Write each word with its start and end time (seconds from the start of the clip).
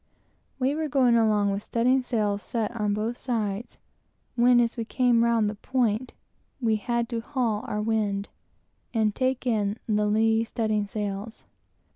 We 0.57 0.73
were 0.73 0.89
going 0.89 1.15
along 1.15 1.51
with 1.51 1.61
studding 1.61 2.01
sails 2.01 2.41
set 2.41 2.75
on 2.75 2.95
both 2.95 3.17
sides, 3.17 3.77
when, 4.33 4.59
as 4.59 4.75
we 4.75 4.83
came 4.83 5.23
round 5.23 5.47
the 5.47 5.53
point, 5.53 6.13
we 6.59 6.77
had 6.77 7.07
to 7.09 7.21
haul 7.21 7.63
our 7.67 7.83
wind, 7.83 8.27
and 8.95 9.13
take 9.13 9.45
in 9.45 9.77
the 9.87 10.07
lee 10.07 10.43
studding 10.43 10.87
sails. 10.87 11.43